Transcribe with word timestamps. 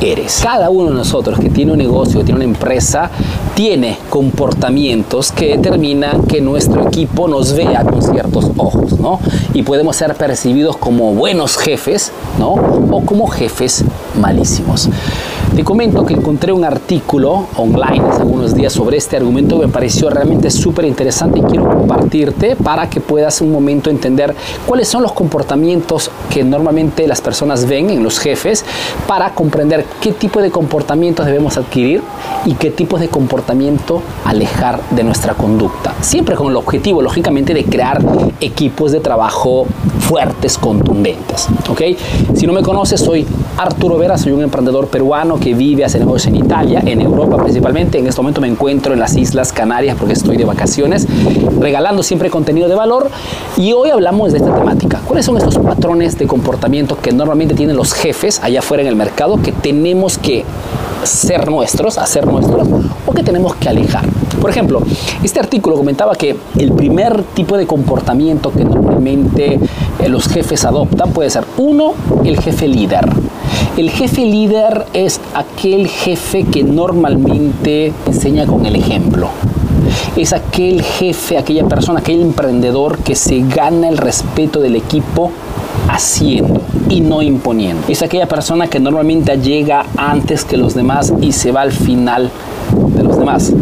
eres? 0.00 0.40
Cada 0.42 0.70
uno 0.70 0.90
de 0.90 0.96
nosotros 0.96 1.38
que 1.38 1.50
tiene 1.50 1.72
un 1.72 1.78
negocio, 1.78 2.24
tiene 2.24 2.36
una 2.36 2.44
empresa, 2.44 3.10
tiene 3.54 3.98
comportamientos 4.10 5.32
que 5.32 5.56
determinan 5.56 6.24
que 6.24 6.40
nuestro 6.40 6.86
equipo 6.86 7.28
nos 7.28 7.54
vea 7.54 7.84
con 7.84 8.02
ciertos 8.02 8.50
ojos, 8.56 8.98
¿no? 8.98 9.18
Y 9.54 9.62
podemos 9.62 9.96
ser 9.96 10.14
percibidos 10.14 10.76
como 10.76 11.14
buenos 11.14 11.56
jefes, 11.56 12.12
¿no? 12.38 12.52
O 12.52 13.02
como 13.04 13.26
jefes 13.26 13.84
malísimos. 14.20 14.88
Te 15.58 15.64
comento 15.64 16.06
que 16.06 16.14
encontré 16.14 16.52
un 16.52 16.64
artículo 16.64 17.48
online 17.56 18.08
hace 18.08 18.20
algunos 18.20 18.54
días 18.54 18.72
sobre 18.72 18.96
este 18.96 19.16
argumento 19.16 19.58
que 19.58 19.66
me 19.66 19.72
pareció 19.72 20.08
realmente 20.08 20.50
súper 20.52 20.84
interesante 20.84 21.40
y 21.40 21.42
quiero 21.42 21.68
compartirte 21.68 22.54
para 22.54 22.88
que 22.88 23.00
puedas 23.00 23.40
un 23.40 23.50
momento 23.50 23.90
entender 23.90 24.36
cuáles 24.68 24.86
son 24.86 25.02
los 25.02 25.10
comportamientos 25.10 26.12
que 26.30 26.44
normalmente 26.44 27.08
las 27.08 27.20
personas 27.20 27.66
ven 27.66 27.90
en 27.90 28.04
los 28.04 28.20
jefes 28.20 28.64
para 29.08 29.30
comprender 29.30 29.84
qué 30.00 30.12
tipo 30.12 30.40
de 30.40 30.52
comportamientos 30.52 31.26
debemos 31.26 31.56
adquirir 31.56 32.02
y 32.46 32.54
qué 32.54 32.70
tipos 32.70 33.00
de 33.00 33.08
comportamiento 33.08 34.00
alejar 34.24 34.78
de 34.90 35.02
nuestra 35.02 35.34
conducta. 35.34 35.92
Siempre 36.02 36.36
con 36.36 36.50
el 36.50 36.56
objetivo, 36.56 37.02
lógicamente, 37.02 37.52
de 37.52 37.64
crear 37.64 38.00
equipos 38.40 38.92
de 38.92 39.00
trabajo 39.00 39.66
fuertes, 40.08 40.56
contundentes. 40.56 41.48
¿ok? 41.68 41.82
Si 42.34 42.46
no 42.46 42.52
me 42.52 42.62
conoces, 42.62 43.00
soy 43.00 43.26
Arturo 43.56 43.98
Vera, 43.98 44.16
soy 44.16 44.32
un 44.32 44.42
emprendedor 44.42 44.86
peruano 44.86 45.38
que 45.38 45.47
vive, 45.54 45.84
hace 45.84 45.98
negocios 45.98 46.28
en 46.28 46.36
Italia, 46.36 46.82
en 46.84 47.00
Europa 47.00 47.36
principalmente. 47.42 47.98
En 47.98 48.06
este 48.06 48.20
momento 48.20 48.40
me 48.40 48.48
encuentro 48.48 48.92
en 48.92 49.00
las 49.00 49.16
Islas 49.16 49.52
Canarias 49.52 49.96
porque 49.98 50.14
estoy 50.14 50.36
de 50.36 50.44
vacaciones, 50.44 51.06
regalando 51.58 52.02
siempre 52.02 52.30
contenido 52.30 52.68
de 52.68 52.74
valor. 52.74 53.10
Y 53.56 53.72
hoy 53.72 53.90
hablamos 53.90 54.32
de 54.32 54.38
esta 54.38 54.54
temática. 54.54 55.00
¿Cuáles 55.06 55.26
son 55.26 55.36
estos 55.36 55.58
patrones 55.58 56.18
de 56.18 56.26
comportamiento 56.26 56.98
que 57.00 57.12
normalmente 57.12 57.54
tienen 57.54 57.76
los 57.76 57.92
jefes 57.92 58.40
allá 58.42 58.60
afuera 58.60 58.82
en 58.82 58.88
el 58.88 58.96
mercado 58.96 59.40
que 59.42 59.52
tenemos 59.52 60.18
que 60.18 60.44
ser 61.04 61.50
nuestros, 61.50 61.98
hacer 61.98 62.26
nuestros, 62.26 62.68
o 63.06 63.12
que 63.12 63.22
tenemos 63.22 63.54
que 63.56 63.68
alejar. 63.68 64.04
Por 64.40 64.50
ejemplo, 64.50 64.82
este 65.22 65.40
artículo 65.40 65.76
comentaba 65.76 66.14
que 66.14 66.36
el 66.58 66.72
primer 66.72 67.22
tipo 67.34 67.56
de 67.56 67.66
comportamiento 67.66 68.52
que 68.52 68.64
normalmente 68.64 69.58
eh, 69.98 70.08
los 70.08 70.28
jefes 70.28 70.64
adoptan 70.64 71.12
puede 71.12 71.30
ser 71.30 71.44
uno, 71.56 71.94
el 72.24 72.40
jefe 72.40 72.68
líder. 72.68 73.08
El 73.76 73.90
jefe 73.90 74.22
líder 74.22 74.86
es 74.92 75.20
aquel 75.34 75.86
jefe 75.88 76.44
que 76.44 76.64
normalmente 76.64 77.92
enseña 78.06 78.46
con 78.46 78.66
el 78.66 78.76
ejemplo. 78.76 79.28
Es 80.16 80.32
aquel 80.32 80.82
jefe, 80.82 81.38
aquella 81.38 81.66
persona, 81.66 82.00
aquel 82.00 82.22
emprendedor 82.22 82.98
que 82.98 83.14
se 83.14 83.40
gana 83.40 83.88
el 83.88 83.96
respeto 83.96 84.60
del 84.60 84.76
equipo 84.76 85.30
haciendo 85.88 86.60
y 86.88 87.00
no 87.00 87.22
imponiendo. 87.22 87.84
Es 87.88 88.02
aquella 88.02 88.26
persona 88.26 88.66
que 88.66 88.80
normalmente 88.80 89.36
llega 89.38 89.86
antes 89.96 90.44
que 90.44 90.56
los 90.56 90.74
demás 90.74 91.12
y 91.20 91.32
se 91.32 91.52
va 91.52 91.62
al 91.62 91.72
final 91.72 92.30
de 92.94 93.02
los 93.02 93.18
demás. 93.18 93.52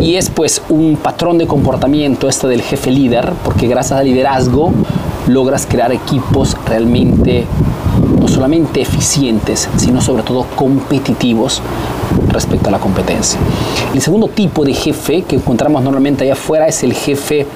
Y 0.00 0.16
es 0.16 0.30
pues 0.30 0.62
un 0.68 0.96
patrón 0.96 1.38
de 1.38 1.46
comportamiento 1.46 2.28
este 2.28 2.46
del 2.46 2.62
jefe 2.62 2.90
líder, 2.90 3.32
porque 3.44 3.66
gracias 3.66 3.98
al 4.00 4.06
liderazgo 4.06 4.72
logras 5.26 5.66
crear 5.66 5.92
equipos 5.92 6.56
realmente 6.66 7.46
no 8.24 8.28
solamente 8.28 8.80
eficientes, 8.80 9.68
sino 9.76 10.00
sobre 10.00 10.22
todo 10.22 10.46
competitivos 10.56 11.60
respecto 12.28 12.70
a 12.70 12.72
la 12.72 12.78
competencia. 12.78 13.38
El 13.92 14.00
segundo 14.00 14.28
tipo 14.28 14.64
de 14.64 14.72
jefe 14.72 15.24
que 15.24 15.36
encontramos 15.36 15.82
normalmente 15.82 16.24
allá 16.24 16.32
afuera 16.32 16.66
es 16.66 16.82
el 16.82 16.94
jefe 16.94 17.46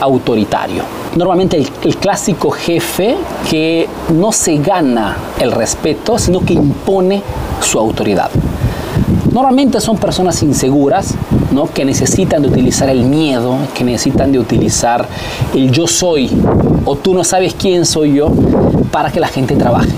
autoritario. 0.00 0.84
Normalmente 1.16 1.66
el, 1.82 1.96
clásico 1.96 2.52
jefe 2.52 3.16
que 3.50 3.88
no 4.14 4.30
se 4.30 4.58
gana 4.58 5.16
el 5.40 5.50
respeto, 5.50 6.16
sino 6.20 6.38
que 6.38 6.54
impone 6.54 7.20
su 7.60 7.80
autoridad. 7.80 8.30
Normalmente 9.32 9.80
son 9.80 9.96
personas 9.98 10.40
inseguras, 10.44 11.16
¿no? 11.50 11.66
que 11.66 11.84
necesitan 11.84 12.42
de 12.42 12.48
utilizar 12.48 12.88
el 12.88 13.02
miedo, 13.06 13.56
que 13.74 13.82
necesitan 13.82 14.30
de 14.30 14.38
utilizar 14.38 15.08
el 15.52 15.72
yo 15.72 15.88
soy 15.88 16.30
o 16.84 16.94
tú 16.94 17.12
no 17.12 17.24
sabes 17.24 17.54
quién 17.54 17.84
soy 17.84 18.14
yo 18.14 18.30
para 18.92 19.10
que 19.10 19.18
la 19.18 19.26
gente 19.26 19.56
trabaje. 19.56 19.90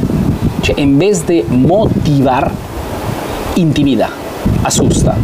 En 0.76 0.98
vez 0.98 1.26
de 1.26 1.44
motivar, 1.48 2.50
intimida, 3.56 4.08
asusta. 4.64 5.14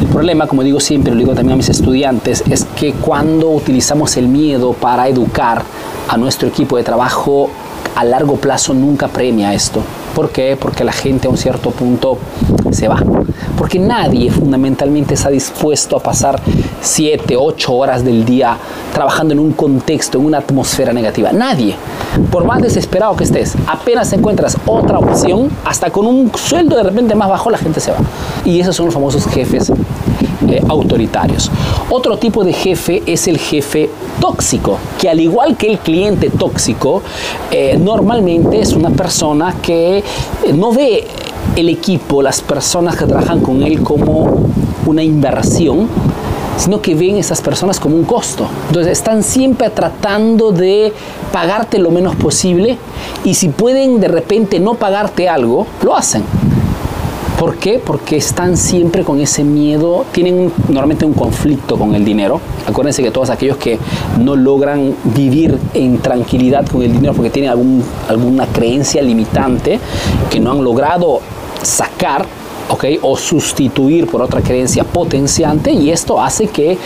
El 0.00 0.06
problema, 0.06 0.46
como 0.46 0.62
digo 0.62 0.78
siempre, 0.78 1.12
lo 1.12 1.18
digo 1.18 1.34
también 1.34 1.54
a 1.54 1.56
mis 1.56 1.68
estudiantes, 1.68 2.44
es 2.48 2.64
que 2.76 2.92
cuando 2.92 3.50
utilizamos 3.50 4.16
el 4.16 4.28
miedo 4.28 4.72
para 4.72 5.08
educar 5.08 5.62
a 6.08 6.16
nuestro 6.16 6.48
equipo 6.48 6.76
de 6.76 6.84
trabajo, 6.84 7.50
a 7.96 8.04
largo 8.04 8.36
plazo 8.36 8.72
nunca 8.72 9.08
premia 9.08 9.52
esto. 9.52 9.82
¿Por 10.14 10.30
qué? 10.30 10.56
Porque 10.58 10.84
la 10.84 10.92
gente 10.92 11.26
a 11.26 11.30
un 11.30 11.36
cierto 11.36 11.70
punto 11.70 12.18
se 12.70 12.88
va. 12.88 13.02
Porque 13.56 13.78
nadie 13.78 14.30
fundamentalmente 14.30 15.14
está 15.14 15.30
dispuesto 15.30 15.96
a 15.96 16.00
pasar 16.00 16.40
7, 16.80 17.36
8 17.36 17.72
horas 17.72 18.04
del 18.04 18.24
día 18.24 18.56
trabajando 18.94 19.34
en 19.34 19.40
un 19.40 19.52
contexto, 19.52 20.18
en 20.18 20.26
una 20.26 20.38
atmósfera 20.38 20.92
negativa. 20.92 21.32
Nadie. 21.32 21.74
Por 22.30 22.44
más 22.44 22.60
desesperado 22.62 23.16
que 23.16 23.24
estés, 23.24 23.54
apenas 23.66 24.12
encuentras 24.12 24.56
otra 24.66 24.98
opción, 24.98 25.50
hasta 25.64 25.90
con 25.90 26.06
un 26.06 26.30
sueldo 26.34 26.76
de 26.76 26.82
repente 26.82 27.14
más 27.14 27.28
bajo, 27.28 27.50
la 27.50 27.58
gente 27.58 27.80
se 27.80 27.92
va. 27.92 27.98
Y 28.44 28.60
esos 28.60 28.76
son 28.76 28.86
los 28.86 28.94
famosos 28.94 29.26
jefes 29.26 29.72
eh, 30.48 30.62
autoritarios. 30.68 31.50
Otro 31.90 32.16
tipo 32.16 32.44
de 32.44 32.52
jefe 32.52 33.02
es 33.06 33.28
el 33.28 33.38
jefe 33.38 33.90
tóxico, 34.20 34.78
que 34.98 35.08
al 35.08 35.20
igual 35.20 35.56
que 35.56 35.70
el 35.70 35.78
cliente 35.78 36.30
tóxico, 36.30 37.02
eh, 37.50 37.78
normalmente 37.78 38.60
es 38.60 38.72
una 38.72 38.90
persona 38.90 39.54
que 39.62 39.98
eh, 39.98 40.04
no 40.54 40.72
ve 40.72 41.06
el 41.56 41.68
equipo, 41.68 42.22
las 42.22 42.40
personas 42.40 42.96
que 42.96 43.06
trabajan 43.06 43.40
con 43.40 43.62
él 43.62 43.82
como 43.82 44.46
una 44.86 45.02
inversión, 45.02 45.88
sino 46.56 46.80
que 46.80 46.94
ven 46.94 47.16
esas 47.16 47.40
personas 47.40 47.80
como 47.80 47.96
un 47.96 48.04
costo. 48.04 48.46
Entonces 48.68 48.92
están 48.92 49.22
siempre 49.22 49.70
tratando 49.70 50.52
de 50.52 50.92
pagarte 51.32 51.78
lo 51.78 51.90
menos 51.90 52.16
posible 52.16 52.78
y 53.24 53.34
si 53.34 53.48
pueden 53.48 54.00
de 54.00 54.08
repente 54.08 54.60
no 54.60 54.74
pagarte 54.74 55.28
algo, 55.28 55.66
lo 55.82 55.96
hacen. 55.96 56.22
¿Por 57.40 57.56
qué? 57.56 57.80
Porque 57.82 58.18
están 58.18 58.58
siempre 58.58 59.02
con 59.02 59.18
ese 59.18 59.44
miedo, 59.44 60.04
tienen 60.12 60.52
normalmente 60.68 61.06
un 61.06 61.14
conflicto 61.14 61.78
con 61.78 61.94
el 61.94 62.04
dinero. 62.04 62.38
Acuérdense 62.68 63.02
que 63.02 63.10
todos 63.10 63.30
aquellos 63.30 63.56
que 63.56 63.78
no 64.18 64.36
logran 64.36 64.94
vivir 65.04 65.58
en 65.72 66.00
tranquilidad 66.00 66.66
con 66.66 66.82
el 66.82 66.92
dinero 66.92 67.14
porque 67.14 67.30
tienen 67.30 67.50
algún, 67.50 67.82
alguna 68.10 68.44
creencia 68.44 69.00
limitante 69.00 69.80
que 70.28 70.38
no 70.38 70.52
han 70.52 70.62
logrado 70.62 71.20
sacar, 71.62 72.26
o 73.02 73.16
sustituir 73.16 74.06
por 74.06 74.22
otra 74.22 74.40
creencia 74.40 74.84
potenciante 74.84 75.72
y 75.72 75.90
esto 75.90 76.20
hace 76.20 76.46
que 76.46 76.78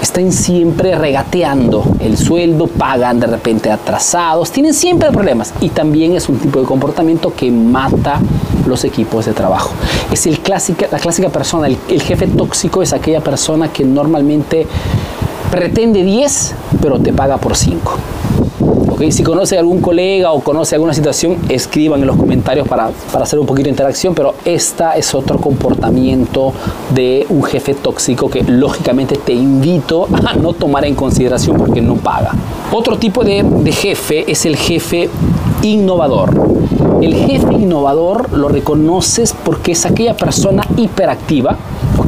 estén 0.00 0.32
siempre 0.32 0.96
regateando 0.96 1.84
el 2.00 2.16
sueldo, 2.16 2.66
pagan 2.66 3.20
de 3.20 3.26
repente 3.26 3.70
atrasados, 3.70 4.50
tienen 4.50 4.74
siempre 4.74 5.10
problemas 5.10 5.52
y 5.60 5.70
también 5.70 6.14
es 6.14 6.28
un 6.28 6.38
tipo 6.38 6.60
de 6.60 6.66
comportamiento 6.66 7.34
que 7.34 7.50
mata 7.50 8.20
los 8.66 8.84
equipos 8.84 9.26
de 9.26 9.32
trabajo. 9.32 9.72
Es 10.12 10.26
el 10.26 10.38
clásica, 10.40 10.86
la 10.90 10.98
clásica 10.98 11.28
persona, 11.28 11.66
el, 11.66 11.76
el 11.88 12.02
jefe 12.02 12.26
tóxico 12.28 12.82
es 12.82 12.92
aquella 12.92 13.20
persona 13.20 13.72
que 13.72 13.84
normalmente 13.84 14.66
pretende 15.50 16.02
10 16.02 16.54
pero 16.80 16.98
te 16.98 17.12
paga 17.12 17.36
por 17.38 17.56
5. 17.56 18.21
Si 19.10 19.24
conoce 19.24 19.58
algún 19.58 19.80
colega 19.80 20.30
o 20.32 20.40
conoce 20.40 20.76
alguna 20.76 20.94
situación, 20.94 21.38
escriban 21.48 22.00
en 22.00 22.06
los 22.06 22.16
comentarios 22.16 22.68
para, 22.68 22.90
para 23.10 23.24
hacer 23.24 23.38
un 23.38 23.46
poquito 23.46 23.64
de 23.64 23.70
interacción, 23.70 24.14
pero 24.14 24.34
esta 24.44 24.96
es 24.96 25.14
otro 25.14 25.38
comportamiento 25.38 26.52
de 26.94 27.26
un 27.28 27.42
jefe 27.42 27.74
tóxico 27.74 28.30
que 28.30 28.44
lógicamente 28.44 29.16
te 29.16 29.32
invito 29.32 30.06
a 30.24 30.34
no 30.34 30.52
tomar 30.52 30.84
en 30.84 30.94
consideración 30.94 31.56
porque 31.56 31.80
no 31.80 31.96
paga. 31.96 32.32
Otro 32.70 32.98
tipo 32.98 33.24
de 33.24 33.72
jefe 33.72 34.30
es 34.30 34.46
el 34.46 34.56
jefe 34.56 35.10
innovador. 35.62 36.30
El 37.00 37.14
jefe 37.14 37.54
innovador 37.54 38.32
lo 38.32 38.48
reconoces 38.48 39.34
porque 39.44 39.72
es 39.72 39.84
aquella 39.84 40.16
persona 40.16 40.62
hiperactiva, 40.76 41.56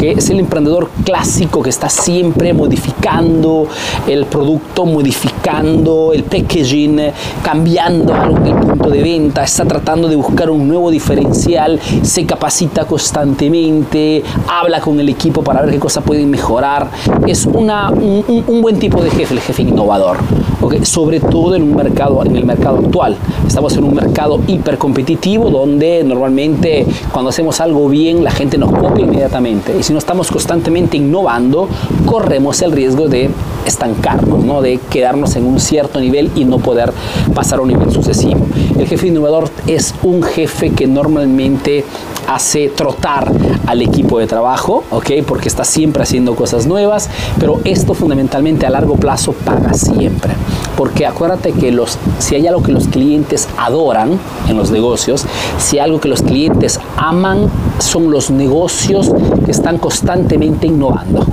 es 0.01 0.31
el 0.31 0.41
emprendedor 0.41 0.91
clásico 1.05 1.63
que 1.63 1.71
está 1.71 1.89
siempre 1.89 2.53
modificando 2.53 3.67
el 4.07 4.27
producto, 4.27 4.85
modificando 4.85 6.13
el 6.13 6.25
packaging, 6.25 7.01
cambiando 7.43 8.15
el 8.45 8.55
punto 8.55 8.91
de 8.91 9.03
venta, 9.03 9.45
está 9.45 9.65
tratando 9.65 10.09
de 10.09 10.17
buscar 10.17 10.51
un 10.51 10.69
nuevo 10.69 10.91
diferencial, 10.91 11.81
se 12.03 12.27
capacita 12.27 12.85
constantemente, 12.85 14.23
habla 14.49 14.81
con 14.81 14.99
el 15.01 15.09
equipo 15.09 15.43
para 15.43 15.63
ver 15.63 15.73
qué 15.73 15.79
cosas 15.79 16.05
pueden 16.05 16.31
mejorar. 16.31 16.89
Es 17.27 17.47
una, 17.47 17.91
un, 17.91 18.61
buen 18.63 18.79
tipo 18.79 19.03
de 19.03 19.11
jefe, 19.11 19.35
el 19.35 19.41
jefe 19.41 19.63
innovador. 19.63 20.19
Okay, 20.65 20.83
sobre 20.87 21.21
todo 21.21 21.57
en 21.57 21.63
un 21.63 21.77
mercado, 21.77 22.25
en 22.25 22.35
el 22.37 22.47
mercado 22.47 22.79
actual. 22.79 23.19
Estamos 23.47 23.77
en 23.77 23.85
un 23.85 23.95
mercado 23.95 24.41
hipercompetitivo 24.47 25.51
donde 25.51 26.03
normalmente 26.03 26.87
cuando 27.13 27.29
hacemos 27.29 27.61
algo 27.61 27.87
bien 27.91 28.25
la 28.25 28.31
gente 28.31 28.57
nos 28.57 28.73
copia 28.73 29.05
inmediatamente 29.05 29.77
y 29.79 29.83
si 29.83 29.93
no 29.93 29.99
estamos 29.99 30.31
constantemente 30.31 30.97
innovando 30.97 31.69
corremos 32.07 32.63
el 32.63 32.73
riesgo 32.73 33.09
de 33.09 33.29
estancarnos, 33.67 34.43
¿no? 34.43 34.63
de 34.63 34.79
quedarnos 34.91 35.37
en 35.37 35.45
un 35.45 35.61
cierto 35.61 36.01
nivel 36.01 36.31
y 36.35 36.47
no 36.47 36.57
poder 36.57 36.95
pasar 37.35 37.59
a 37.59 37.63
un 37.63 37.69
nivel 37.69 37.93
sucesivo. 37.93 38.47
El 38.79 38.87
jefe 38.87 39.09
innovador 39.09 39.51
es 39.67 39.95
un 40.03 40.23
jefe 40.23 40.71
que 40.71 40.87
normalmente 40.87 41.85
hace 42.29 42.69
trotar 42.69 43.31
al 43.67 43.83
equipo 43.83 44.19
de 44.19 44.27
trabajo, 44.27 44.85
¿ok? 44.91 45.11
Porque 45.27 45.49
está 45.49 45.65
siempre 45.65 46.03
haciendo 46.03 46.35
cosas 46.35 46.67
nuevas, 46.67 47.09
pero 47.39 47.61
esto 47.65 47.95
fundamentalmente 47.95 48.67
a 48.67 48.71
largo 48.71 48.97
plazo 48.97 49.33
paga 49.33 49.75
siempre. 49.75 50.35
Porque 50.77 51.07
acuérdate 51.07 51.53
que 51.53 51.71
los, 51.71 51.99
si 52.19 52.35
hay 52.35 52.47
algo 52.47 52.63
que 52.63 52.73
los 52.73 52.89
clientes 52.89 53.49
adoran 53.59 54.19
en 54.49 54.57
los 54.57 54.71
negocios, 54.71 55.25
si 55.59 55.79
algo 55.79 56.01
que 56.01 56.09
los 56.09 56.23
clientes 56.23 56.81
aman, 56.97 57.49
son 57.79 58.11
los 58.11 58.31
negocios 58.31 59.11
que 59.45 59.51
están 59.51 59.79
constantemente 59.79 60.67
innovando 60.67 61.27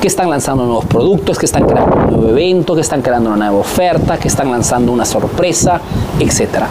que 0.00 0.08
están 0.08 0.28
lanzando 0.28 0.66
nuevos 0.66 0.84
productos, 0.84 1.38
que 1.38 1.46
están 1.46 1.64
creando 1.64 1.96
un 1.96 2.10
nuevo 2.10 2.28
evento, 2.28 2.74
que 2.74 2.82
están 2.82 3.00
creando 3.00 3.30
una 3.30 3.46
nueva 3.46 3.60
oferta, 3.60 4.18
que 4.18 4.28
están 4.28 4.50
lanzando 4.50 4.92
una 4.92 5.06
sorpresa, 5.06 5.80
etc. 6.20 6.64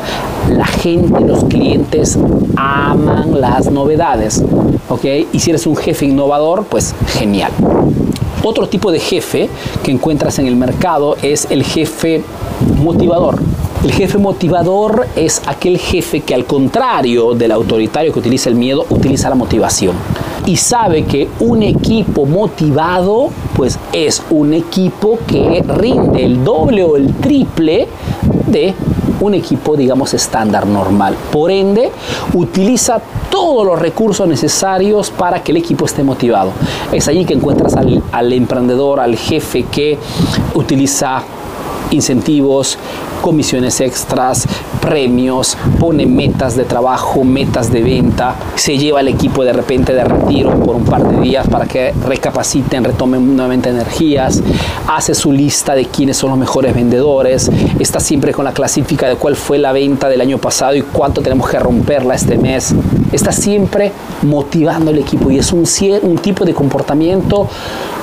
La 0.50 0.66
gente, 0.66 1.20
los 1.22 1.46
clientes 1.46 2.18
aman 2.56 3.40
las 3.40 3.72
novedades, 3.72 4.44
¿ok? 4.90 5.06
Y 5.32 5.40
si 5.40 5.50
eres 5.50 5.66
un 5.68 5.76
jefe 5.76 6.06
innovador, 6.06 6.66
pues 6.66 6.94
genial. 7.08 7.52
Otro 8.46 8.68
tipo 8.68 8.92
de 8.92 9.00
jefe 9.00 9.50
que 9.84 9.92
encuentras 9.92 10.38
en 10.38 10.48
el 10.48 10.58
mercado 10.58 11.16
es 11.22 11.48
el 11.50 11.64
jefe 11.64 12.24
motivador. 12.78 13.40
El 13.84 13.92
jefe 13.92 14.18
motivador 14.18 15.08
es 15.16 15.42
aquel 15.46 15.78
jefe 15.78 16.22
que 16.22 16.34
al 16.34 16.46
contrario 16.46 17.34
del 17.34 17.52
autoritario 17.52 18.14
que 18.14 18.20
utiliza 18.20 18.50
el 18.50 18.56
miedo, 18.56 18.86
utiliza 18.90 19.30
la 19.30 19.36
motivación. 19.36 19.96
Y 20.46 20.58
sabe 20.58 21.04
que 21.04 21.30
un 21.40 21.64
equipo 21.64 22.26
motivado, 22.26 23.30
pues 23.56 23.80
es 23.94 24.22
un 24.30 24.54
equipo 24.54 25.20
que 25.26 25.64
rinde 25.66 26.26
el 26.26 26.44
doble 26.44 26.84
o 26.84 26.98
el 26.98 27.14
triple 27.16 27.88
de 28.48 28.74
un 29.24 29.34
equipo, 29.34 29.76
digamos, 29.76 30.14
estándar 30.14 30.68
normal. 30.68 31.16
Por 31.32 31.52
ende, 31.52 31.92
utiliza 32.34 33.02
todos 33.30 33.66
los 33.66 33.80
recursos 33.80 34.28
necesarios 34.28 35.10
para 35.10 35.42
que 35.42 35.52
el 35.52 35.58
equipo 35.58 35.86
esté 35.86 36.04
motivado. 36.04 36.52
Es 36.92 37.08
allí 37.08 37.26
que 37.26 37.34
encuentras 37.34 37.76
al, 37.76 38.34
emprendedor, 38.34 39.00
al 39.00 39.16
jefe 39.16 39.64
que 39.64 39.98
utiliza 40.54 41.24
incentivos, 41.92 42.78
comisiones 43.24 43.80
extras, 43.80 44.46
premios, 44.82 45.58
pone 45.80 46.06
metas 46.06 46.58
de 46.58 46.66
trabajo, 46.66 47.24
metas 47.24 47.72
de 47.72 47.82
venta, 47.82 48.36
se 48.56 48.78
lleva 48.78 49.00
al 49.00 49.08
equipo 49.08 49.46
de 49.46 49.54
repente 49.54 49.94
de 49.94 50.04
retiro 50.04 50.60
por 50.60 50.76
un 50.76 50.84
par 50.84 51.08
de 51.08 51.22
días 51.22 51.48
para 51.48 51.66
que 51.66 51.94
recapaciten, 52.06 52.84
retomen 52.84 53.26
nuevamente 53.26 53.70
energías, 53.70 54.44
hace 54.90 55.16
su 55.16 55.32
lista 55.32 55.74
de 55.74 55.86
quiénes 55.86 56.18
son 56.18 56.32
los 56.32 56.38
mejores 56.38 56.76
vendedores, 56.76 57.50
está 57.80 58.02
siempre 58.02 58.34
con 58.34 58.44
la 58.44 58.52
clasifica 58.52 59.08
de 59.08 59.16
cuál 59.16 59.38
fue 59.38 59.58
la 59.58 59.72
venta 59.72 60.10
del 60.10 60.20
año 60.20 60.38
pasado 60.38 60.76
y 60.76 60.82
cuánto 60.82 61.22
tenemos 61.22 61.50
que 61.50 61.58
romperla 61.58 62.16
este 62.16 62.38
mes, 62.38 62.76
está 63.14 63.32
siempre 63.32 63.94
motivando 64.24 64.92
al 64.92 64.98
equipo 64.98 65.32
y 65.32 65.38
es 65.38 65.54
un, 65.54 65.64
un 66.02 66.18
tipo 66.18 66.44
de 66.44 66.54
comportamiento 66.54 67.48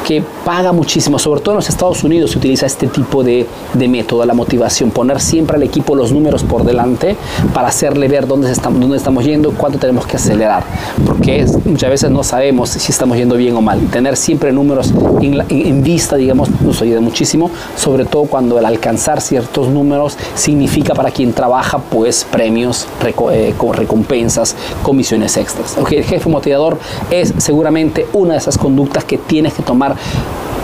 que 0.06 0.22
paga 0.44 0.72
muchísimo, 0.72 1.18
sobre 1.18 1.40
todo 1.40 1.52
en 1.52 1.56
los 1.56 1.68
Estados 1.68 2.02
Unidos 2.04 2.32
se 2.32 2.38
utiliza 2.38 2.66
este 2.66 2.86
tipo 2.86 3.22
de, 3.22 3.46
de 3.74 3.88
método, 3.88 4.24
la 4.24 4.34
motivación, 4.34 4.90
poner 4.90 5.20
siempre 5.20 5.56
al 5.56 5.62
equipo 5.62 5.94
los 5.94 6.12
números 6.12 6.42
por 6.42 6.64
delante 6.64 7.16
para 7.54 7.68
hacerle 7.68 8.08
ver 8.08 8.26
dónde 8.26 8.50
estamos, 8.50 8.80
dónde 8.80 8.96
estamos 8.96 9.24
yendo, 9.24 9.52
cuánto 9.52 9.78
tenemos 9.78 10.06
que 10.06 10.16
acelerar, 10.16 10.64
porque 11.06 11.46
muchas 11.64 11.90
veces 11.90 12.10
no 12.10 12.22
sabemos 12.22 12.70
si 12.70 12.92
estamos 12.92 13.16
yendo 13.16 13.36
bien 13.36 13.56
o 13.56 13.60
mal. 13.60 13.80
Tener 13.90 14.16
siempre 14.16 14.52
números 14.52 14.92
en, 15.20 15.40
en 15.48 15.82
vista, 15.82 16.16
digamos, 16.16 16.50
nos 16.60 16.80
ayuda 16.82 17.00
muchísimo, 17.00 17.50
sobre 17.76 18.04
todo 18.04 18.24
cuando 18.24 18.58
el 18.58 18.64
alcanzar 18.64 19.20
ciertos 19.20 19.68
números 19.68 20.16
significa 20.34 20.94
para 20.94 21.10
quien 21.10 21.32
trabaja, 21.32 21.78
pues 21.78 22.26
premios, 22.30 22.86
reco 23.00 23.30
eh, 23.30 23.54
recompensas, 23.72 24.56
comisiones 24.82 25.36
extras. 25.36 25.76
Okay, 25.78 25.98
el 25.98 26.04
jefe 26.04 26.28
motivador 26.28 26.78
es 27.10 27.32
seguramente 27.38 28.06
una 28.12 28.34
de 28.34 28.38
esas 28.38 28.58
conductas 28.58 29.04
que 29.04 29.18
tienes 29.18 29.54
que 29.54 29.62
tomar 29.62 29.89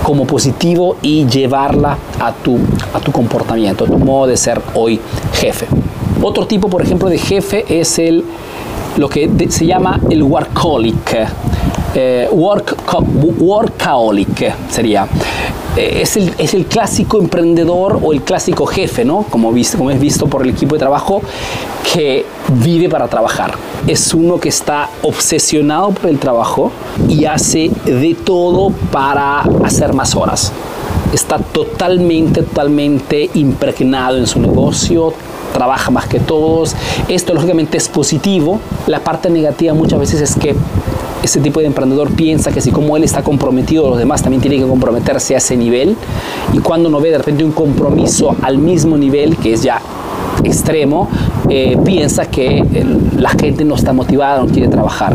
como 0.02 0.26
positivo 0.26 0.96
y 1.02 1.26
llevarla 1.26 1.98
a 2.20 2.32
tu, 2.32 2.58
a 2.94 3.00
tu 3.00 3.10
comportamiento, 3.12 3.84
a 3.84 3.86
tu 3.88 3.98
modo 3.98 4.28
de 4.28 4.36
ser 4.36 4.60
hoy 4.74 5.00
jefe. 5.32 5.66
Otro 6.22 6.46
tipo, 6.46 6.68
por 6.68 6.82
ejemplo, 6.82 7.08
de 7.08 7.18
jefe 7.18 7.64
es 7.68 7.98
el, 7.98 8.24
lo 8.96 9.08
que 9.08 9.28
se 9.50 9.66
llama 9.66 10.00
el 10.10 10.22
workaholic. 10.22 11.28
Eh, 11.94 12.28
work, 12.30 12.76
workaholic 13.40 14.54
sería. 14.70 15.08
Eh, 15.76 16.00
es, 16.00 16.16
el, 16.16 16.32
es, 16.38 16.54
el, 16.54 16.64
clásico 16.64 17.18
emprendedor 17.18 18.00
o 18.02 18.12
el 18.14 18.22
clásico 18.22 18.64
jefe, 18.64 19.04
¿no? 19.04 19.26
Como, 19.28 19.52
visto, 19.52 19.76
como 19.76 19.90
es 19.90 20.00
visto 20.00 20.26
por 20.26 20.42
el 20.42 20.50
equipo 20.50 20.74
de 20.74 20.78
trabajo, 20.78 21.20
que 21.92 22.24
vive 22.48 22.88
para 22.88 23.08
trabajar. 23.08 23.54
Es 23.86 24.14
uno 24.14 24.40
que 24.40 24.48
está 24.48 24.88
obsesionado 25.02 25.90
por 25.90 26.08
el 26.08 26.18
trabajo 26.18 26.72
y 27.08 27.26
hace 27.26 27.70
de 27.84 28.14
todo 28.14 28.70
para 28.90 29.40
hacer 29.64 29.92
más 29.92 30.14
horas. 30.14 30.50
Está 31.12 31.38
totalmente, 31.38 32.42
totalmente 32.42 33.30
impregnado 33.34 34.16
en 34.16 34.26
su 34.26 34.40
negocio, 34.40 35.12
trabaja 35.56 35.90
más 35.90 36.06
que 36.06 36.20
todos. 36.20 36.76
Esto 37.08 37.32
lógicamente 37.32 37.78
es 37.78 37.88
positivo. 37.88 38.60
La 38.86 39.00
parte 39.00 39.30
negativa 39.30 39.72
muchas 39.72 39.98
veces 39.98 40.20
es 40.20 40.36
que 40.36 40.54
este 41.22 41.40
tipo 41.40 41.60
de 41.60 41.66
emprendedor 41.66 42.10
piensa 42.10 42.52
que 42.52 42.60
si 42.60 42.70
como 42.70 42.94
él 42.94 43.04
está 43.04 43.22
comprometido, 43.22 43.88
los 43.88 43.98
demás 43.98 44.20
también 44.20 44.42
tienen 44.42 44.60
que 44.60 44.68
comprometerse 44.68 45.34
a 45.34 45.38
ese 45.38 45.56
nivel. 45.56 45.96
Y 46.52 46.58
cuando 46.58 46.90
no 46.90 47.00
ve 47.00 47.10
de 47.10 47.18
repente 47.18 47.42
un 47.42 47.52
compromiso 47.52 48.36
al 48.42 48.58
mismo 48.58 48.98
nivel, 48.98 49.36
que 49.38 49.54
es 49.54 49.62
ya 49.62 49.80
extremo, 50.46 51.08
eh, 51.48 51.76
piensa 51.84 52.26
que 52.26 52.64
la 53.16 53.30
gente 53.30 53.64
no 53.64 53.74
está 53.74 53.92
motivada, 53.92 54.40
no 54.40 54.46
quiere 54.46 54.68
trabajar. 54.68 55.14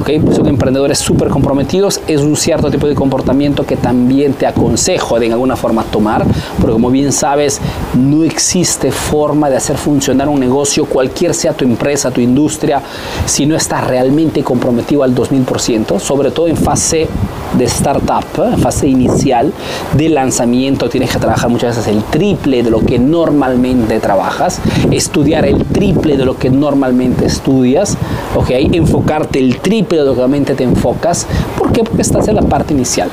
¿okay? 0.00 0.22
Son 0.34 0.46
emprendedores 0.46 0.98
súper 0.98 1.28
comprometidos, 1.28 2.00
es 2.06 2.20
un 2.20 2.36
cierto 2.36 2.70
tipo 2.70 2.86
de 2.86 2.94
comportamiento 2.94 3.64
que 3.64 3.76
también 3.76 4.34
te 4.34 4.46
aconsejo 4.46 5.18
de 5.18 5.32
alguna 5.32 5.56
forma 5.56 5.84
tomar, 5.84 6.24
porque 6.58 6.72
como 6.72 6.90
bien 6.90 7.12
sabes, 7.12 7.60
no 7.94 8.24
existe 8.24 8.90
forma 8.90 9.50
de 9.50 9.56
hacer 9.56 9.76
funcionar 9.76 10.28
un 10.28 10.40
negocio, 10.40 10.86
cualquier 10.86 11.34
sea 11.34 11.52
tu 11.52 11.64
empresa, 11.64 12.10
tu 12.10 12.20
industria, 12.20 12.80
si 13.24 13.46
no 13.46 13.56
estás 13.56 13.86
realmente 13.86 14.42
comprometido 14.42 15.02
al 15.02 15.14
2000%, 15.14 15.98
sobre 15.98 16.30
todo 16.30 16.48
en 16.48 16.56
fase 16.56 17.08
de 17.56 17.64
startup, 17.64 18.24
¿eh? 18.38 18.56
fase 18.56 18.86
inicial 18.86 19.52
de 19.94 20.08
lanzamiento, 20.08 20.88
tienes 20.88 21.10
que 21.10 21.18
trabajar 21.18 21.50
muchas 21.50 21.76
veces 21.76 21.92
el 21.94 22.02
triple 22.04 22.62
de 22.62 22.70
lo 22.70 22.80
que 22.80 22.98
normalmente 22.98 23.98
trabajas, 24.00 24.60
estudiar 24.90 25.44
el 25.46 25.64
triple 25.64 26.16
de 26.16 26.24
lo 26.24 26.36
que 26.36 26.50
normalmente 26.50 27.26
estudias, 27.26 27.96
¿ok? 28.34 28.50
Enfocarte 28.72 29.38
el 29.38 29.58
triple 29.58 29.98
de 29.98 30.04
lo 30.04 30.12
que 30.12 30.20
normalmente 30.20 30.54
te 30.54 30.64
enfocas. 30.64 31.26
¿Por 31.58 31.72
qué? 31.72 31.84
Porque 31.84 32.02
estás 32.02 32.28
en 32.28 32.36
la 32.36 32.42
parte 32.42 32.74
inicial, 32.74 33.08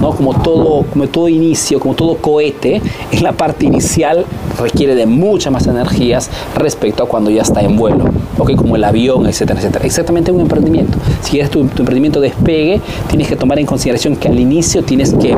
¿no? 0.00 0.10
Como 0.10 0.40
todo, 0.40 0.84
como 0.92 1.06
todo 1.08 1.28
inicio, 1.28 1.80
como 1.80 1.94
todo 1.94 2.16
cohete, 2.16 2.80
en 3.10 3.22
la 3.22 3.32
parte 3.32 3.66
inicial 3.66 4.24
requiere 4.58 4.94
de 4.94 5.06
muchas 5.06 5.52
más 5.52 5.66
energías 5.66 6.30
respecto 6.56 7.02
a 7.02 7.08
cuando 7.08 7.30
ya 7.30 7.42
está 7.42 7.62
en 7.62 7.76
vuelo, 7.76 8.04
¿ok? 8.38 8.54
Como 8.56 8.76
el 8.76 8.84
avión, 8.84 9.26
etcétera, 9.26 9.60
etcétera. 9.60 9.84
Exactamente 9.84 10.32
un 10.32 10.40
emprendimiento. 10.40 10.98
Si 11.22 11.32
quieres 11.32 11.50
tu, 11.50 11.64
tu 11.66 11.82
emprendimiento 11.82 12.20
despegue, 12.20 12.80
tienes 13.08 13.28
que 13.28 13.36
tomar 13.36 13.58
en 13.58 13.66
consideración 13.66 14.16
que 14.16 14.28
al 14.28 14.38
inicio 14.38 14.82
tienes 14.82 15.14
que 15.14 15.36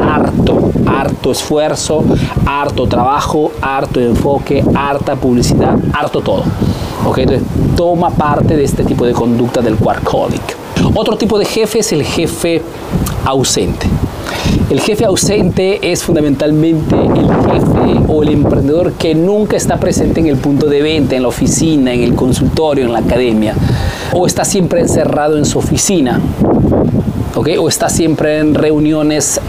harto, 0.00 0.70
harto 0.86 1.32
esfuerzo, 1.32 2.04
harto 2.46 2.86
trabajo, 2.86 3.52
harto 3.60 4.00
enfoque, 4.00 4.64
harta 4.74 5.16
publicidad, 5.16 5.76
harto 5.92 6.20
todo. 6.20 6.44
¿ok? 7.06 7.18
Entonces, 7.18 7.46
toma 7.76 8.10
parte 8.10 8.56
de 8.56 8.64
este 8.64 8.84
tipo 8.84 9.04
de 9.04 9.12
conducta 9.12 9.60
del 9.60 9.74
workaholic. 9.74 10.56
Otro 10.94 11.16
tipo 11.16 11.38
de 11.38 11.44
jefe 11.44 11.80
es 11.80 11.92
el 11.92 12.04
jefe 12.04 12.62
ausente. 13.24 13.86
El 14.72 14.80
jefe 14.80 15.04
ausente 15.04 15.92
es 15.92 16.02
fundamentalmente 16.02 16.94
el 16.94 17.28
jefe 17.28 18.04
o 18.08 18.22
el 18.22 18.30
emprendedor 18.30 18.94
que 18.94 19.14
nunca 19.14 19.54
está 19.54 19.76
presente 19.76 20.20
en 20.20 20.28
el 20.28 20.38
punto 20.38 20.64
de 20.64 20.80
venta, 20.80 21.14
en 21.14 21.20
la 21.20 21.28
oficina, 21.28 21.92
en 21.92 22.02
el 22.02 22.14
consultorio, 22.14 22.86
en 22.86 22.92
la 22.94 23.00
academia, 23.00 23.54
o 24.14 24.26
está 24.26 24.46
siempre 24.46 24.80
encerrado 24.80 25.36
en 25.36 25.44
su 25.44 25.58
oficina, 25.58 26.22
¿ok? 27.34 27.50
o 27.60 27.68
está 27.68 27.90
siempre 27.90 28.38
en 28.38 28.54
reuniones 28.54 29.42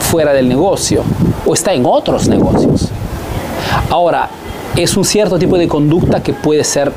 fuera 0.00 0.34
del 0.34 0.50
negocio 0.50 1.02
o 1.46 1.54
está 1.54 1.72
en 1.72 1.86
otros 1.86 2.28
negocios. 2.28 2.90
Ahora, 3.88 4.28
es 4.76 4.98
un 4.98 5.06
cierto 5.06 5.38
tipo 5.38 5.56
de 5.56 5.66
conducta 5.66 6.22
que 6.22 6.34
puede 6.34 6.62
ser 6.62 6.92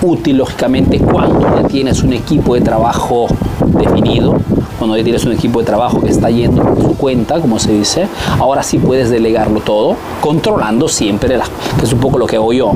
útil, 0.00 0.38
lógicamente, 0.38 0.98
cuando 0.98 1.54
ya 1.54 1.68
tienes 1.68 2.02
un 2.02 2.14
equipo 2.14 2.54
de 2.54 2.62
trabajo 2.62 3.28
definido, 3.72 4.36
cuando 4.78 4.96
ya 4.96 5.04
tienes 5.04 5.24
un 5.24 5.32
equipo 5.32 5.58
de 5.60 5.66
trabajo 5.66 6.00
que 6.00 6.08
está 6.08 6.30
yendo 6.30 6.62
por 6.62 6.82
su 6.82 6.96
cuenta, 6.96 7.40
como 7.40 7.58
se 7.58 7.72
dice, 7.72 8.08
ahora 8.38 8.62
sí 8.62 8.78
puedes 8.78 9.10
delegarlo 9.10 9.60
todo, 9.60 9.96
controlando 10.20 10.88
siempre, 10.88 11.36
la, 11.36 11.44
que 11.78 11.84
es 11.84 11.92
un 11.92 12.00
poco 12.00 12.18
lo 12.18 12.26
que 12.26 12.36
hago 12.36 12.52
yo. 12.52 12.72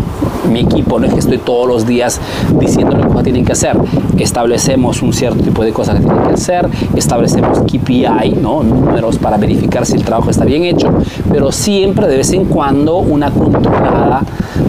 Mi 0.50 0.60
equipo 0.60 0.98
no 0.98 1.06
es 1.06 1.14
que 1.14 1.20
estoy 1.20 1.38
todos 1.38 1.66
los 1.66 1.86
días 1.86 2.20
diciendo 2.60 2.96
lo 2.96 3.14
que 3.16 3.22
tienen 3.22 3.44
que 3.44 3.52
hacer. 3.52 3.76
Establecemos 4.18 5.00
un 5.00 5.12
cierto 5.12 5.42
tipo 5.42 5.64
de 5.64 5.72
cosas 5.72 5.96
que 5.96 6.04
tienen 6.04 6.26
que 6.26 6.34
hacer, 6.34 6.68
establecemos 6.94 7.60
KPI, 7.60 8.36
¿no? 8.40 8.62
números 8.62 9.18
para 9.18 9.36
verificar 9.36 9.86
si 9.86 9.94
el 9.94 10.04
trabajo 10.04 10.30
está 10.30 10.44
bien 10.44 10.64
hecho, 10.64 10.92
pero 11.30 11.52
siempre 11.52 12.06
de 12.06 12.18
vez 12.18 12.32
en 12.32 12.44
cuando 12.44 12.98
una 12.98 13.30
controlada 13.30 14.22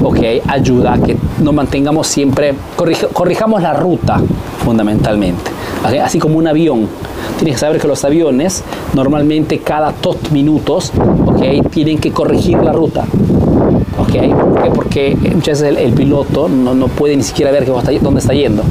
okay, 0.04 0.42
ayuda 0.48 0.94
a 0.94 0.98
que 1.00 1.18
nos 1.42 1.54
mantengamos 1.54 2.08
siempre, 2.08 2.54
corrijamos 3.14 3.62
la 3.62 3.74
ruta 3.74 4.22
fundamentalmente, 4.64 5.52
así 5.86 6.20
como 6.20 6.38
un 6.38 6.48
avión. 6.48 6.88
Tienes 7.38 7.56
que 7.56 7.60
saber 7.60 7.82
que 7.82 7.88
los 7.88 8.04
aviones 8.06 8.64
normalmente 8.94 9.60
cada 9.60 9.94
dos 10.02 10.18
minutos 10.32 10.92
okay, 11.26 11.62
tienen 11.62 11.98
que 11.98 12.12
corregir 12.12 12.58
la 12.58 12.72
ruta. 12.72 13.06
Okay, 13.98 14.34
porque 14.74 15.18
muchas 15.34 15.62
veces 15.62 15.78
el, 15.80 15.94
piloto 15.94 16.48
no, 16.48 16.74
no, 16.74 16.88
puede 16.88 17.16
ni 17.16 17.24
siquiera 17.24 17.52
ver 17.52 17.66
dónde 17.66 18.20
está 18.20 18.34
yendo. 18.34 18.64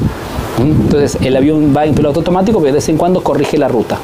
Entonces 0.59 1.17
el 1.21 1.35
avión 1.35 1.73
va 1.75 1.85
en 1.85 1.93
piloto 1.93 2.19
automático, 2.19 2.59
pero 2.59 2.67
de 2.67 2.73
vez 2.73 2.89
en 2.89 2.97
cuando 2.97 3.21
corrige 3.21 3.57
la 3.57 3.67
ruta 3.67 3.97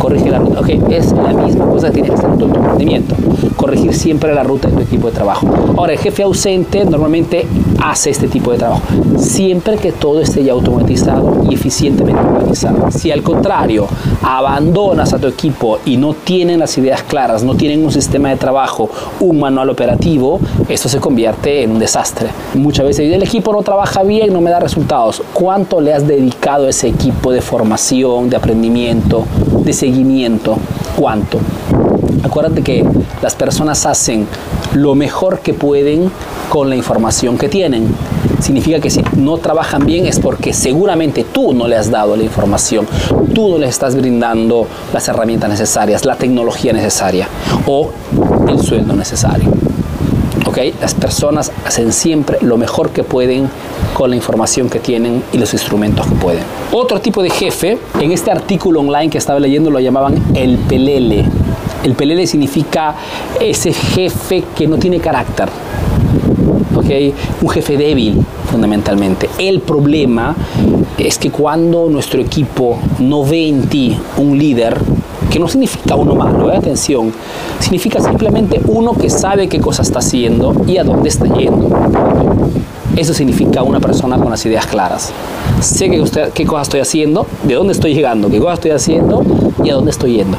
corrige 0.00 0.30
la 0.30 0.38
ruta. 0.38 0.60
Ok, 0.60 0.68
es 0.90 1.12
la 1.12 1.32
misma 1.32 1.66
cosa 1.66 1.88
que 1.88 1.94
tiene 1.94 2.08
que 2.08 2.14
hacer 2.14 2.36
tu 2.36 2.46
emprendimiento. 2.46 3.14
Corregir 3.56 3.94
siempre 3.94 4.34
la 4.34 4.42
ruta 4.42 4.68
de 4.68 4.74
tu 4.74 4.80
equipo 4.80 5.08
de 5.08 5.12
trabajo. 5.12 5.46
Ahora, 5.76 5.92
el 5.92 5.98
jefe 5.98 6.22
ausente 6.22 6.84
normalmente 6.84 7.46
hace 7.80 8.10
este 8.10 8.28
tipo 8.28 8.52
de 8.52 8.58
trabajo. 8.58 8.82
Siempre 9.16 9.76
que 9.76 9.92
todo 9.92 10.20
esté 10.20 10.44
ya 10.44 10.52
automatizado 10.52 11.42
y 11.48 11.54
eficientemente 11.54 12.20
organizado. 12.20 12.90
Si 12.90 13.10
al 13.10 13.22
contrario, 13.22 13.86
abandonas 14.22 15.12
a 15.12 15.18
tu 15.18 15.26
equipo 15.26 15.78
y 15.84 15.96
no 15.96 16.14
tienen 16.14 16.60
las 16.60 16.76
ideas 16.78 17.02
claras, 17.02 17.42
no 17.42 17.54
tienen 17.54 17.84
un 17.84 17.92
sistema 17.92 18.28
de 18.30 18.36
trabajo, 18.36 18.90
un 19.20 19.40
manual 19.40 19.70
operativo, 19.70 20.40
esto 20.68 20.88
se 20.88 21.00
convierte 21.00 21.62
en 21.62 21.72
un 21.72 21.78
desastre. 21.78 22.28
Muchas 22.54 22.86
veces 22.86 23.12
el 23.12 23.22
equipo 23.22 23.52
no 23.52 23.62
trabaja 23.62 24.02
bien, 24.02 24.32
no 24.32 24.40
me 24.40 24.50
da 24.50 24.60
resultados. 24.60 25.22
¿Cuánto 25.32 25.80
le 25.80 25.94
has 25.94 26.06
dedicado 26.06 26.66
a 26.66 26.70
ese 26.70 26.88
equipo 26.88 27.32
de 27.32 27.40
formación, 27.40 28.30
de 28.30 28.36
aprendimiento, 28.36 29.24
de 29.64 29.72
seguimiento, 29.72 30.56
cuánto. 30.96 31.38
Acuérdate 32.22 32.62
que 32.62 32.84
las 33.22 33.34
personas 33.34 33.86
hacen 33.86 34.26
lo 34.74 34.94
mejor 34.94 35.40
que 35.40 35.54
pueden 35.54 36.10
con 36.48 36.68
la 36.68 36.76
información 36.76 37.38
que 37.38 37.48
tienen. 37.48 37.88
Significa 38.40 38.80
que 38.80 38.90
si 38.90 39.02
no 39.16 39.38
trabajan 39.38 39.84
bien 39.84 40.06
es 40.06 40.18
porque 40.18 40.52
seguramente 40.52 41.24
tú 41.24 41.52
no 41.52 41.68
le 41.68 41.76
has 41.76 41.90
dado 41.90 42.16
la 42.16 42.22
información, 42.22 42.86
tú 43.34 43.50
no 43.50 43.58
les 43.58 43.70
estás 43.70 43.94
brindando 43.94 44.66
las 44.92 45.06
herramientas 45.08 45.50
necesarias, 45.50 46.04
la 46.04 46.16
tecnología 46.16 46.72
necesaria 46.72 47.28
o 47.66 47.90
el 48.48 48.58
sueldo 48.60 48.94
necesario. 48.94 49.50
Las 50.80 50.94
personas 50.94 51.52
hacen 51.64 51.92
siempre 51.92 52.36
lo 52.42 52.58
mejor 52.58 52.90
que 52.90 53.04
pueden 53.04 53.48
con 53.94 54.10
la 54.10 54.16
información 54.16 54.68
que 54.68 54.78
tienen 54.78 55.22
y 55.32 55.38
los 55.38 55.54
instrumentos 55.54 56.06
que 56.06 56.14
pueden. 56.16 56.42
Otro 56.72 57.00
tipo 57.00 57.22
de 57.22 57.30
jefe, 57.30 57.78
en 58.00 58.12
este 58.12 58.30
artículo 58.30 58.80
online 58.80 59.08
que 59.08 59.16
estaba 59.16 59.38
leyendo 59.38 59.70
lo 59.70 59.78
llamaban 59.78 60.22
el 60.34 60.58
pelele. 60.58 61.24
El 61.84 61.94
pelele 61.94 62.26
significa 62.26 62.94
ese 63.40 63.72
jefe 63.72 64.44
que 64.54 64.66
no 64.66 64.76
tiene 64.78 64.98
carácter. 65.00 65.48
¿okay? 66.76 67.14
Un 67.40 67.48
jefe 67.48 67.76
débil, 67.76 68.24
fundamentalmente. 68.50 69.28
El 69.38 69.60
problema 69.60 70.36
es 70.98 71.18
que 71.18 71.30
cuando 71.30 71.88
nuestro 71.88 72.20
equipo 72.20 72.78
no 72.98 73.24
ve 73.24 73.48
en 73.48 73.68
ti 73.68 73.96
un 74.18 74.38
líder, 74.38 74.78
que 75.30 75.38
no 75.38 75.48
significa 75.48 75.94
uno 75.94 76.14
malo, 76.14 76.52
¿eh? 76.52 76.56
atención, 76.56 77.12
significa 77.60 78.00
simplemente 78.00 78.60
uno 78.66 78.94
que 78.94 79.08
sabe 79.08 79.48
qué 79.48 79.60
cosa 79.60 79.82
está 79.82 80.00
haciendo 80.00 80.54
y 80.66 80.76
a 80.76 80.84
dónde 80.84 81.08
está 81.08 81.26
yendo. 81.26 81.68
Eso 82.96 83.14
significa 83.14 83.62
una 83.62 83.78
persona 83.78 84.18
con 84.18 84.30
las 84.30 84.44
ideas 84.44 84.66
claras. 84.66 85.12
Sé 85.60 85.88
que 85.88 86.00
usted, 86.00 86.32
qué 86.32 86.44
cosa 86.44 86.62
estoy 86.62 86.80
haciendo, 86.80 87.26
de 87.44 87.54
dónde 87.54 87.72
estoy 87.72 87.94
llegando, 87.94 88.28
qué 88.28 88.40
cosa 88.40 88.54
estoy 88.54 88.72
haciendo 88.72 89.22
y 89.62 89.70
a 89.70 89.74
dónde 89.74 89.92
estoy 89.92 90.16
yendo. 90.16 90.36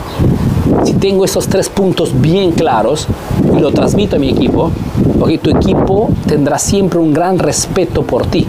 Si 0.85 0.93
tengo 0.93 1.25
esos 1.25 1.47
tres 1.47 1.69
puntos 1.69 2.19
bien 2.19 2.51
claros 2.51 3.07
y 3.55 3.59
lo 3.59 3.71
transmito 3.71 4.15
a 4.15 4.19
mi 4.19 4.29
equipo, 4.29 4.71
porque 5.19 5.37
tu 5.37 5.49
equipo 5.49 6.09
tendrá 6.27 6.57
siempre 6.57 6.99
un 6.99 7.13
gran 7.13 7.39
respeto 7.39 8.03
por 8.03 8.25
ti. 8.25 8.47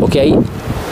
¿ok? 0.00 0.16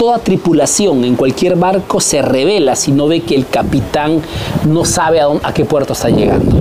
toda 0.00 0.19
tripulación 0.19 1.05
en 1.05 1.15
cualquier 1.15 1.57
barco 1.57 2.00
se 2.00 2.23
revela 2.23 2.75
si 2.75 2.91
no 2.91 3.07
ve 3.07 3.21
que 3.21 3.35
el 3.35 3.47
capitán 3.47 4.23
no 4.67 4.87
sabe 4.87 5.21
a, 5.21 5.27
a 5.43 5.53
qué 5.53 5.67
puerto 5.67 5.93
está 5.93 6.09
llegando. 6.09 6.57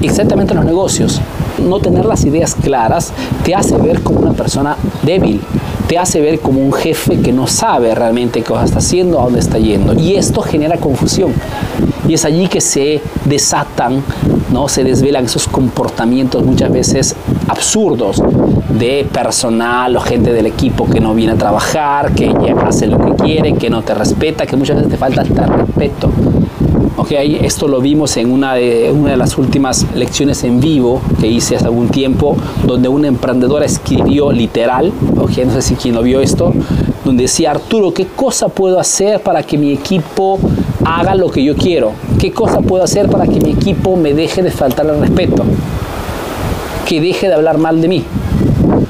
Exactamente 0.00 0.54
en 0.54 0.56
los 0.56 0.64
negocios. 0.64 1.20
No 1.62 1.78
tener 1.80 2.06
las 2.06 2.24
ideas 2.24 2.54
claras 2.54 3.12
te 3.44 3.54
hace 3.54 3.76
ver 3.76 4.02
como 4.02 4.20
una 4.20 4.32
persona 4.32 4.78
débil, 5.02 5.42
te 5.86 5.98
hace 5.98 6.20
ver 6.20 6.40
como 6.40 6.60
un 6.60 6.72
jefe 6.72 7.20
que 7.20 7.32
no 7.32 7.46
sabe 7.46 7.94
realmente 7.94 8.42
qué 8.42 8.54
está 8.64 8.78
haciendo, 8.78 9.20
a 9.20 9.24
dónde 9.24 9.40
está 9.40 9.58
yendo. 9.58 9.94
Y 9.94 10.16
esto 10.16 10.40
genera 10.40 10.78
confusión. 10.78 11.32
Y 12.08 12.14
es 12.14 12.24
allí 12.24 12.48
que 12.48 12.60
se 12.60 13.00
desatan, 13.24 14.02
¿no? 14.52 14.68
se 14.68 14.84
desvelan 14.84 15.24
esos 15.24 15.48
comportamientos 15.48 16.44
muchas 16.44 16.70
veces 16.70 17.16
absurdos 17.48 18.22
de 18.68 19.06
personal 19.12 19.96
o 19.96 20.00
gente 20.00 20.32
del 20.32 20.46
equipo 20.46 20.88
que 20.88 21.00
no 21.00 21.14
viene 21.14 21.32
a 21.32 21.36
trabajar, 21.36 22.12
que 22.12 22.32
hace 22.66 22.86
lo 22.86 22.98
que 22.98 23.14
quiere, 23.22 23.54
que 23.54 23.70
no 23.70 23.82
te 23.82 23.94
respeta, 23.94 24.46
que 24.46 24.56
muchas 24.56 24.76
veces 24.76 24.90
te 24.90 24.96
falta 24.98 25.22
respeto. 25.22 26.10
Okay, 26.96 27.40
esto 27.42 27.66
lo 27.66 27.80
vimos 27.80 28.16
en 28.18 28.30
una 28.30 28.54
de, 28.54 28.92
una 28.92 29.10
de 29.10 29.16
las 29.16 29.36
últimas 29.36 29.84
lecciones 29.96 30.44
en 30.44 30.60
vivo 30.60 31.02
que 31.20 31.26
hice 31.26 31.56
hace 31.56 31.64
algún 31.64 31.88
tiempo, 31.88 32.36
donde 32.64 32.88
una 32.88 33.08
emprendedora 33.08 33.66
escribió 33.66 34.30
literal, 34.30 34.92
okay, 35.18 35.44
no 35.44 35.52
sé 35.54 35.62
si 35.62 35.74
quien 35.74 35.96
lo 35.96 36.02
vio 36.04 36.20
esto, 36.20 36.52
donde 37.04 37.24
decía, 37.24 37.50
Arturo, 37.50 37.92
¿qué 37.92 38.06
cosa 38.06 38.48
puedo 38.48 38.78
hacer 38.78 39.20
para 39.20 39.42
que 39.42 39.58
mi 39.58 39.72
equipo 39.72 40.38
haga 40.84 41.16
lo 41.16 41.30
que 41.30 41.42
yo 41.42 41.56
quiero? 41.56 41.94
¿Qué 42.20 42.30
cosa 42.30 42.60
puedo 42.60 42.84
hacer 42.84 43.08
para 43.08 43.26
que 43.26 43.40
mi 43.40 43.50
equipo 43.50 43.96
me 43.96 44.14
deje 44.14 44.44
de 44.44 44.52
faltar 44.52 44.86
el 44.86 45.00
respeto? 45.00 45.42
Que 46.86 47.00
deje 47.00 47.26
de 47.26 47.34
hablar 47.34 47.58
mal 47.58 47.80
de 47.80 47.88
mí. 47.88 48.04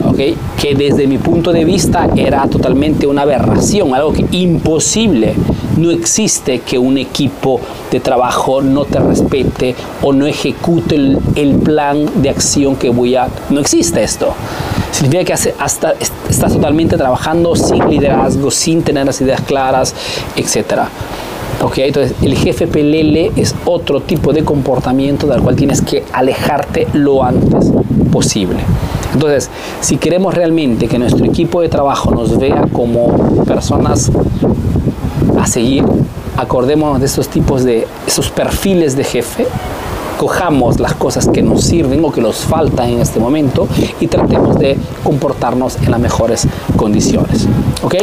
¿Okay? 0.07 0.37
que 0.65 0.75
desde 0.75 1.07
mi 1.07 1.19
punto 1.19 1.53
de 1.53 1.63
vista 1.63 2.09
era 2.17 2.47
totalmente 2.47 3.07
una 3.07 3.21
aberración, 3.21 3.95
algo 3.95 4.15
que 4.15 4.25
imposible. 4.31 5.35
No 5.77 5.91
existe 5.91 6.61
que 6.61 6.79
un 6.79 6.99
equipo 6.99 7.61
de 7.91 8.01
trabajo 8.01 8.63
no 8.63 8.85
te 8.85 8.99
respete 8.99 9.75
o 10.03 10.13
no 10.13 10.27
ejecute 10.27 10.95
el, 10.95 11.55
plan 11.65 12.23
de 12.23 12.31
acción 12.31 12.77
que 12.77 12.91
voy 12.91 13.17
a... 13.17 13.29
No 13.51 13.61
existe 13.61 14.03
esto. 14.03 14.35
Significa 14.93 15.25
que 15.25 15.55
hasta 15.59 15.95
estás 16.29 16.53
totalmente 16.53 16.97
trabajando 16.97 17.57
sin 17.57 17.89
liderazgo, 17.89 18.51
sin 18.51 18.83
tener 18.83 19.07
las 19.07 19.21
ideas 19.21 19.41
claras, 19.41 19.95
etcétera. 20.37 20.89
Okay, 21.63 21.89
entonces 21.89 22.15
el 22.21 22.37
jefe 22.37 22.67
pelele 22.67 23.33
es 23.37 23.55
otro 23.65 24.01
tipo 24.01 24.33
de 24.33 24.45
comportamiento 24.45 25.27
del 25.27 25.41
cual 25.41 25.57
tienes 25.57 25.81
que 25.81 26.05
alejarte 26.13 26.87
lo 26.93 27.25
antes 27.25 27.73
posible. 28.13 28.59
Entonces, 29.13 29.49
si 29.81 29.97
queremos 29.97 30.35
realmente 30.35 30.89
que 30.89 30.99
nuestro 30.99 31.25
equipo 31.25 31.61
de 31.63 31.69
trabajo 31.69 32.11
nos 32.11 32.39
vea 32.39 32.67
como 32.73 33.45
personas 33.45 34.11
a 35.45 35.47
seguir, 35.47 35.85
acordémonos 36.37 37.01
de 37.01 37.07
esos 37.07 37.29
tipos 37.29 37.65
de, 37.65 37.87
esos 38.07 38.31
perfiles 38.31 38.97
de 38.97 39.05
jefe 39.05 39.47
cojamos 40.15 40.81
las 40.81 40.95
cosas 40.95 41.29
que 41.29 41.43
nos 41.43 41.65
sirven 41.65 42.05
o 42.05 42.13
que 42.13 42.21
nos 42.21 42.37
faltan 42.37 42.91
en 42.91 43.01
este 43.01 43.21
momento 43.21 43.69
y 44.01 44.07
tratemos 44.07 44.59
de 44.59 44.77
comportarnos 45.03 45.77
en 45.77 45.91
las 45.91 46.01
mejores 46.01 46.47
condiciones. 46.77 47.47
¿Ok? 47.83 47.95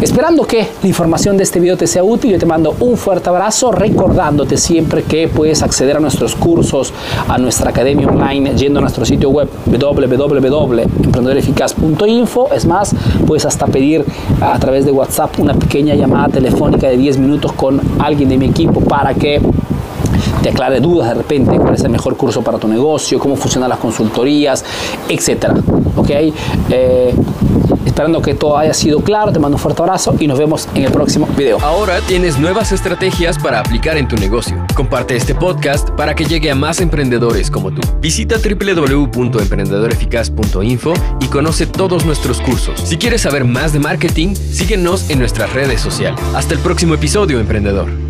Esperando 0.00 0.44
que 0.44 0.68
la 0.82 0.88
información 0.88 1.36
de 1.36 1.42
este 1.42 1.60
video 1.60 1.76
te 1.76 1.86
sea 1.86 2.02
útil, 2.04 2.32
yo 2.32 2.38
te 2.38 2.46
mando 2.46 2.74
un 2.80 2.96
fuerte 2.96 3.28
abrazo, 3.28 3.72
recordándote 3.72 4.56
siempre 4.56 5.02
que 5.02 5.28
puedes 5.28 5.62
acceder 5.62 5.96
a 5.96 6.00
nuestros 6.00 6.34
cursos, 6.34 6.92
a 7.28 7.38
nuestra 7.38 7.70
academia 7.70 8.08
online, 8.08 8.54
yendo 8.54 8.78
a 8.78 8.82
nuestro 8.82 9.04
sitio 9.04 9.30
web 9.30 9.48
www.emprendedoreficaz.info. 9.66 12.52
Es 12.52 12.66
más, 12.66 12.94
puedes 13.26 13.44
hasta 13.44 13.66
pedir 13.66 14.04
a 14.40 14.58
través 14.58 14.84
de 14.84 14.92
WhatsApp 14.92 15.38
una 15.38 15.54
pequeña 15.54 15.94
llamada 15.94 16.28
telefónica 16.28 16.88
de 16.88 16.96
10 16.96 17.18
minutos 17.18 17.52
con 17.52 17.80
alguien 17.98 18.28
de 18.28 18.38
mi 18.38 18.46
equipo 18.46 18.80
para 18.80 19.14
que 19.14 19.40
te 20.46 20.50
aclare 20.50 20.78
dudas 20.78 21.08
de 21.08 21.14
repente, 21.14 21.58
cuál 21.58 21.74
es 21.74 21.82
el 21.82 21.90
mejor 21.90 22.16
curso 22.16 22.40
para 22.40 22.56
tu 22.56 22.68
negocio, 22.68 23.18
cómo 23.18 23.34
funcionan 23.34 23.68
las 23.68 23.80
consultorías, 23.80 24.64
etcétera. 25.08 25.54
¿Ok? 25.96 26.10
Eh, 26.70 27.12
esperando 27.84 28.22
que 28.22 28.34
todo 28.34 28.56
haya 28.56 28.72
sido 28.72 29.00
claro, 29.00 29.32
te 29.32 29.40
mando 29.40 29.56
un 29.56 29.60
fuerte 29.60 29.82
abrazo 29.82 30.14
y 30.20 30.28
nos 30.28 30.38
vemos 30.38 30.68
en 30.76 30.84
el 30.84 30.92
próximo 30.92 31.26
video. 31.36 31.58
Ahora 31.62 31.98
tienes 32.06 32.38
nuevas 32.38 32.70
estrategias 32.70 33.40
para 33.40 33.58
aplicar 33.58 33.96
en 33.96 34.06
tu 34.06 34.14
negocio. 34.14 34.56
Comparte 34.76 35.16
este 35.16 35.34
podcast 35.34 35.90
para 35.90 36.14
que 36.14 36.24
llegue 36.24 36.48
a 36.48 36.54
más 36.54 36.80
emprendedores 36.80 37.50
como 37.50 37.72
tú. 37.72 37.80
Visita 38.00 38.36
www.emprendedoreficaz.info 38.38 40.94
y 41.22 41.26
conoce 41.26 41.66
todos 41.66 42.06
nuestros 42.06 42.40
cursos. 42.40 42.80
Si 42.84 42.98
quieres 42.98 43.22
saber 43.22 43.44
más 43.44 43.72
de 43.72 43.80
marketing, 43.80 44.36
síguenos 44.36 45.10
en 45.10 45.18
nuestras 45.18 45.52
redes 45.52 45.80
sociales. 45.80 46.20
Hasta 46.36 46.54
el 46.54 46.60
próximo 46.60 46.94
episodio, 46.94 47.40
emprendedor. 47.40 48.05